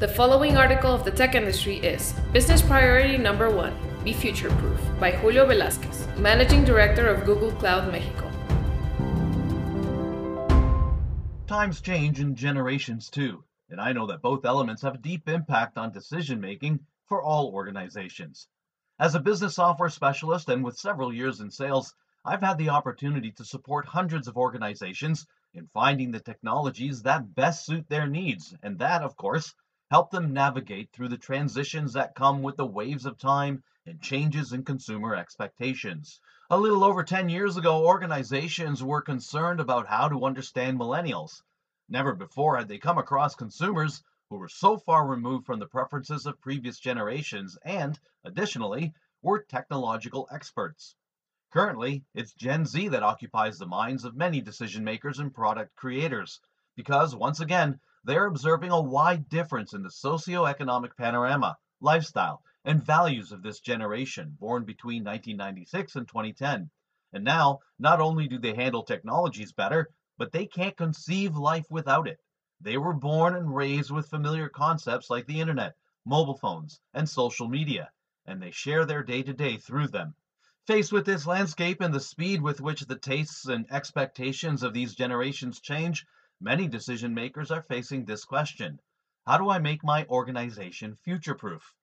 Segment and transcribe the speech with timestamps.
[0.00, 4.80] The following article of the tech industry is Business Priority Number One Be Future Proof
[4.98, 8.30] by Julio Velasquez, Managing Director of Google Cloud Mexico.
[11.46, 15.76] Times change and generations too, and I know that both elements have a deep impact
[15.76, 18.48] on decision making for all organizations.
[18.98, 21.94] As a business software specialist and with several years in sales,
[22.24, 27.66] I've had the opportunity to support hundreds of organizations in finding the technologies that best
[27.66, 29.54] suit their needs, and that, of course,
[29.90, 34.52] help them navigate through the transitions that come with the waves of time and changes
[34.52, 36.20] in consumer expectations.
[36.48, 41.42] A little over 10 years ago, organizations were concerned about how to understand millennials.
[41.88, 46.24] Never before had they come across consumers who were so far removed from the preferences
[46.24, 50.94] of previous generations and, additionally, were technological experts.
[51.50, 56.40] Currently, it's Gen Z that occupies the minds of many decision makers and product creators
[56.76, 63.32] because, once again, they're observing a wide difference in the socio-economic panorama, lifestyle, and values
[63.32, 66.70] of this generation born between 1996 and 2010.
[67.12, 72.06] And now, not only do they handle technologies better, but they can't conceive life without
[72.06, 72.18] it.
[72.60, 77.48] They were born and raised with familiar concepts like the internet, mobile phones, and social
[77.48, 77.90] media,
[78.26, 80.14] and they share their day to day through them.
[80.66, 84.94] Faced with this landscape and the speed with which the tastes and expectations of these
[84.94, 86.06] generations change,
[86.42, 88.80] Many decision makers are facing this question
[89.26, 91.74] How do I make my organization future proof?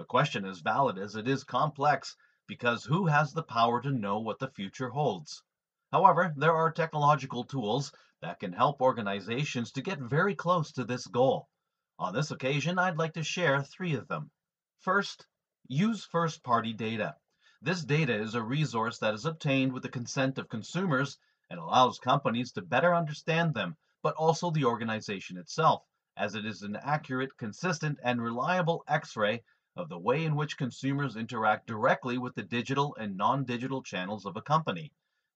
[0.00, 2.16] A question as valid as it is complex
[2.48, 5.44] because who has the power to know what the future holds?
[5.92, 11.06] However, there are technological tools that can help organizations to get very close to this
[11.06, 11.48] goal.
[11.96, 14.32] On this occasion, I'd like to share three of them.
[14.80, 15.24] First,
[15.68, 17.14] use first party data.
[17.62, 21.16] This data is a resource that is obtained with the consent of consumers
[21.48, 25.84] and allows companies to better understand them but also the organization itself,
[26.16, 29.42] as it is an accurate, consistent, and reliable x-ray
[29.76, 34.36] of the way in which consumers interact directly with the digital and non-digital channels of
[34.36, 34.90] a company,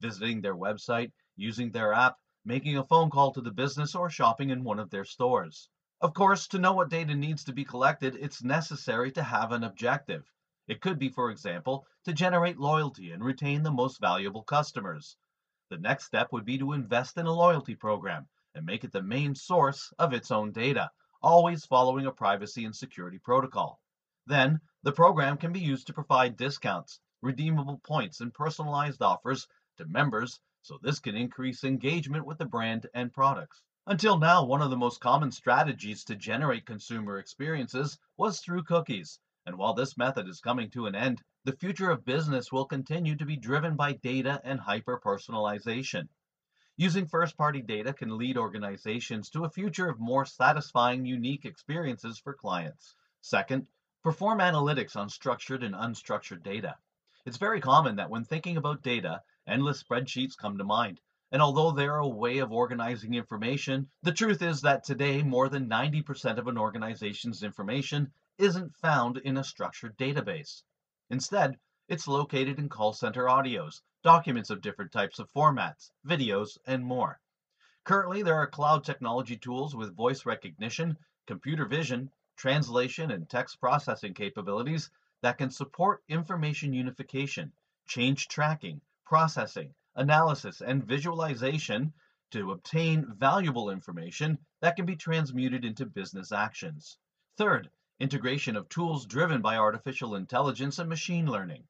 [0.00, 4.50] visiting their website, using their app, making a phone call to the business, or shopping
[4.50, 5.68] in one of their stores.
[6.00, 9.64] Of course, to know what data needs to be collected, it's necessary to have an
[9.64, 10.30] objective.
[10.68, 15.16] It could be, for example, to generate loyalty and retain the most valuable customers.
[15.70, 19.02] The next step would be to invest in a loyalty program and make it the
[19.02, 20.90] main source of its own data,
[21.22, 23.80] always following a privacy and security protocol.
[24.26, 29.46] Then, the program can be used to provide discounts, redeemable points, and personalized offers
[29.76, 33.62] to members so this can increase engagement with the brand and products.
[33.86, 39.18] Until now, one of the most common strategies to generate consumer experiences was through cookies.
[39.46, 43.16] And while this method is coming to an end, the future of business will continue
[43.16, 46.08] to be driven by data and hyper personalization.
[46.80, 52.18] Using first party data can lead organizations to a future of more satisfying, unique experiences
[52.18, 52.94] for clients.
[53.20, 53.66] Second,
[54.02, 56.78] perform analytics on structured and unstructured data.
[57.26, 61.02] It's very common that when thinking about data, endless spreadsheets come to mind.
[61.30, 65.68] And although they're a way of organizing information, the truth is that today more than
[65.68, 70.62] 90% of an organization's information isn't found in a structured database.
[71.10, 71.58] Instead,
[71.88, 77.20] it's located in call center audios, documents of different types of formats, videos, and more.
[77.84, 80.96] Currently, there are cloud technology tools with voice recognition,
[81.26, 84.90] computer vision, translation, and text processing capabilities
[85.22, 87.52] that can support information unification,
[87.86, 91.92] change tracking, processing, analysis, and visualization
[92.30, 96.96] to obtain valuable information that can be transmuted into business actions.
[97.36, 97.68] Third,
[97.98, 101.64] integration of tools driven by artificial intelligence and machine learning.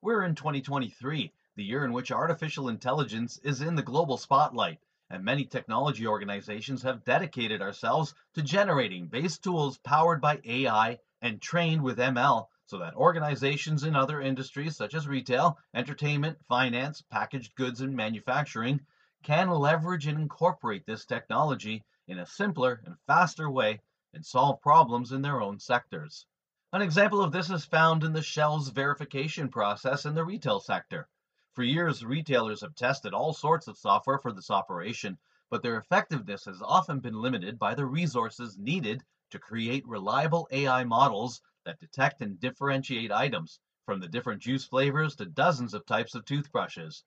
[0.00, 4.78] We're in 2023, the year in which artificial intelligence is in the global spotlight,
[5.08, 11.40] and many technology organizations have dedicated ourselves to generating base tools powered by AI and
[11.40, 17.54] trained with ML so that organizations in other industries such as retail, entertainment, finance, packaged
[17.54, 18.80] goods, and manufacturing
[19.22, 23.80] can leverage and incorporate this technology in a simpler and faster way
[24.12, 26.26] and solve problems in their own sectors.
[26.72, 31.08] An example of this is found in the Shell's verification process in the retail sector.
[31.56, 35.16] For years, retailers have tested all sorts of software for this operation,
[35.48, 40.84] but their effectiveness has often been limited by the resources needed to create reliable AI
[40.84, 46.14] models that detect and differentiate items, from the different juice flavors to dozens of types
[46.14, 47.04] of toothbrushes.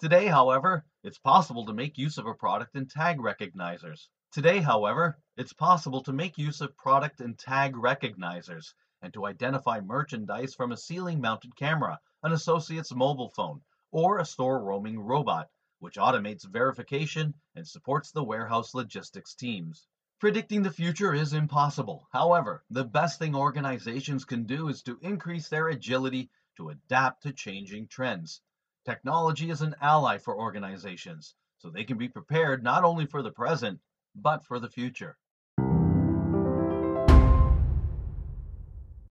[0.00, 4.08] Today, however, it's possible to make use of a product and tag recognizers.
[4.30, 8.72] Today, however, it's possible to make use of product and tag recognizers
[9.02, 13.60] and to identify merchandise from a ceiling mounted camera, an associate's mobile phone,
[13.92, 15.48] or a store roaming robot,
[15.78, 19.86] which automates verification and supports the warehouse logistics teams.
[20.18, 22.08] Predicting the future is impossible.
[22.12, 27.32] However, the best thing organizations can do is to increase their agility to adapt to
[27.32, 28.40] changing trends.
[28.84, 33.30] Technology is an ally for organizations, so they can be prepared not only for the
[33.30, 33.80] present,
[34.14, 35.16] but for the future.